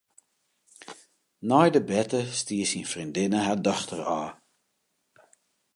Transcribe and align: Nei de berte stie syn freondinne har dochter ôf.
Nei 1.49 1.69
de 1.73 1.81
berte 1.89 2.21
stie 2.41 2.65
syn 2.69 2.87
freondinne 2.91 3.39
har 3.45 3.59
dochter 3.65 4.01
ôf. 4.19 4.31